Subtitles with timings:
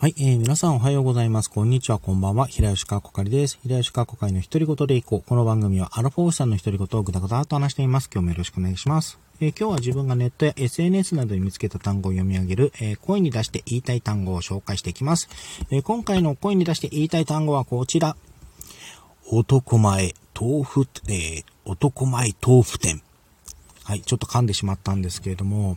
[0.00, 1.50] はい、えー、皆さんおはようございます。
[1.50, 2.46] こんにちは、こんばんは。
[2.46, 3.58] 平吉川こかりです。
[3.64, 5.28] 平吉川こかりの独り言でいこう。
[5.28, 8.08] この番組はアルフォーさんの独り言をぐだぐだと話しています。
[8.08, 9.18] 今日もよろしくお願いします。
[9.40, 15.28] えー、今日は自分がネットや SNS などで見つけた単語を読み上げる、えー、声に出して言いたい単語を紹介していきます。
[15.72, 18.14] えー、今回の声に出して言いたい単語はこちら。
[19.32, 23.02] 男前、豆腐、えー、男前豆腐店。
[23.82, 25.76] はい、ちょっと噛んでしまったんですけれども、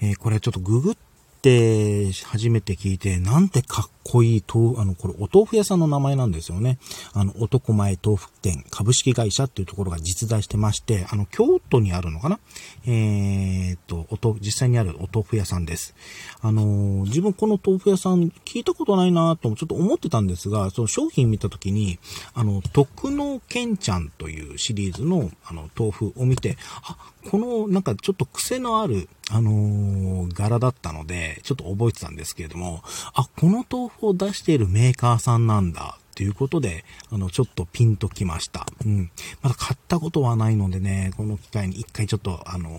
[0.00, 0.96] え、これちょっとググっっ
[1.40, 6.78] て初めて聞いて、なんてかっこい豆腐、あの、これお豆腐屋さんの名前なんですよね。
[7.12, 12.38] あの、男前豆腐店株式会社っていうところが実在してまして、あの、京都にあるのかな？
[12.86, 15.94] えー、っと、お豆腐、実際にあるお豆腐屋さんです。
[16.40, 21.98] あの自分この豆腐屋さん聞いたことないなとちょっと思ってたんですが、その商品見たときに、
[22.34, 26.96] あの、徳のけんちゃんというシリーズの、あの、豆腐を見て、あ、
[27.30, 32.82] この、なんかちょっと癖のある、あのー、柄だったので、ちょっと覚えてたんですけれども、
[33.14, 38.66] あ、この豆腐を出しているメーカーさんなんだ、ということで、あの、ちょっとピンときました。
[38.84, 39.10] うん。
[39.40, 42.70] まだ買ったことはないのでね、この機会に一回ちょっと、あのー、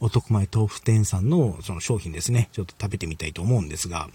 [0.00, 4.08] お得前豆腐店さんのその商品ですね、ちょっと食べてみたいと思うんですが、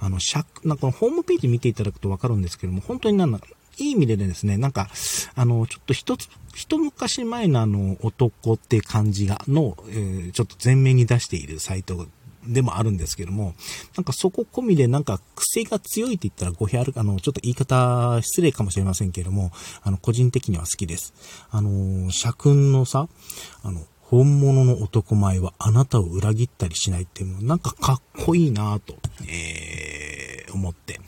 [0.00, 3.38] あの、シャなんかホームページ見ていただくとわかるんですけども、本当になんだ、
[3.78, 4.88] いい意味でですね、なんか、
[5.34, 12.08] あの、ちょっと一つ、一昔前のあの、男って感じが、の、えー、ちょっと前面に出しているサイト
[12.48, 13.54] でもあるんですけども、
[13.96, 21.12] なんかそこ込みでなんか癖が強いって言ったら語弊ある、あの、ちょっと言い方失礼かもしれませんけども、あの、個人的には好きです。
[21.50, 23.08] あの、社訓のさ、
[23.62, 28.96] あの、本物の男前はあなたを裏切ったりしないっていうのなんかかっこいいなぁと、
[29.28, 30.98] えー、思って。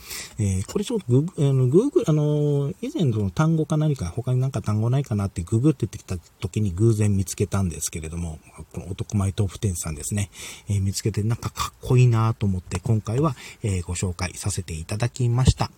[0.41, 8.39] えー、これちょっとグあの、グーグル、あの以前その単語か何か他になんか単語ないかなってググってってきた時に偶然見つけたんですけれども、
[8.73, 10.31] この男前豆腐店さんですね、
[10.71, 15.71] えー、見つけてなんかかっこいいなと思って今回は、え、ご紹介させていただきました。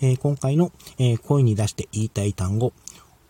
[0.00, 2.72] え今回の、え声に出して言いたい単語、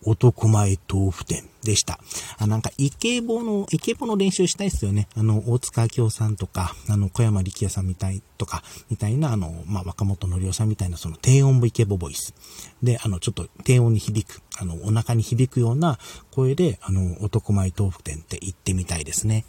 [0.05, 1.99] 男前豆腐店でした。
[2.37, 5.07] あ、なんか、イケボの、イケボの練習したいですよね。
[5.15, 12.33] あの、大塚明夫さんとか、あの、小山力也さんみたいとか、みたいな、あの、まあ、若本のりおさんみたいな、その低音部イケボボイス。
[12.81, 15.99] で、あの、ちょっと低音に響く、あの、お腹に響くような
[16.31, 19.45] 声で、あの、男前豆腐店って言ってみたいですね。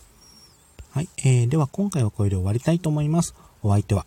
[0.91, 1.09] はい。
[1.19, 3.35] えー、では今回はこれで終わりたいと思います。
[3.63, 4.07] お相手は、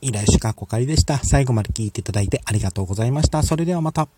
[0.00, 1.18] イライシカコカリでした。
[1.18, 3.42] 最後まで聞いていただいてありがとうございました。
[3.42, 4.08] それではまた。